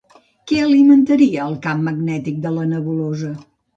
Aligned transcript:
Què 0.51 0.55
alimentaria 0.67 1.45
el 1.51 1.57
camp 1.67 1.83
magnètic 1.91 2.41
de 2.47 2.55
la 2.57 2.65
nebulosa? 2.73 3.31